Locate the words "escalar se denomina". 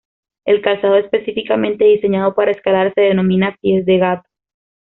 2.49-3.55